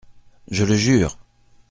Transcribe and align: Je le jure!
Je 0.49 0.65
le 0.65 0.75
jure! 0.77 1.19